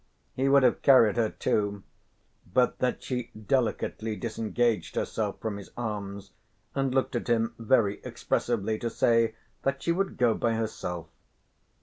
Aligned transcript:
He 0.33 0.49
would 0.49 0.63
have 0.63 0.81
carried 0.81 1.15
her 1.17 1.29
too, 1.29 1.83
but 2.51 2.79
that 2.79 3.03
she 3.03 3.29
delicately 3.39 4.15
disengaged 4.15 4.95
herself 4.95 5.39
from 5.39 5.57
his 5.57 5.69
arms 5.77 6.31
and 6.73 6.91
looked 6.95 7.15
at 7.15 7.27
him 7.29 7.53
very 7.59 8.01
expressively 8.03 8.79
to 8.79 8.89
say 8.89 9.35
that 9.61 9.83
she 9.83 9.91
would 9.91 10.17
go 10.17 10.33
by 10.33 10.55
herself. 10.55 11.05